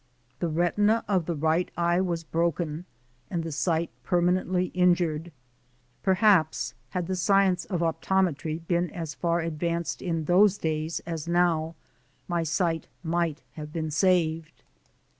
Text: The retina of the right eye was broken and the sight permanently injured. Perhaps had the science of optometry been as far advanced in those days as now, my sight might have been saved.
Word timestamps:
The 0.39 0.47
retina 0.47 1.05
of 1.07 1.27
the 1.27 1.35
right 1.35 1.69
eye 1.77 2.01
was 2.01 2.23
broken 2.23 2.85
and 3.29 3.43
the 3.43 3.51
sight 3.51 3.91
permanently 4.03 4.71
injured. 4.73 5.31
Perhaps 6.01 6.73
had 6.89 7.05
the 7.05 7.15
science 7.15 7.65
of 7.65 7.81
optometry 7.81 8.65
been 8.65 8.89
as 8.89 9.13
far 9.13 9.41
advanced 9.41 10.01
in 10.01 10.25
those 10.25 10.57
days 10.57 11.01
as 11.05 11.27
now, 11.27 11.75
my 12.27 12.41
sight 12.41 12.87
might 13.03 13.43
have 13.51 13.71
been 13.71 13.91
saved. 13.91 14.63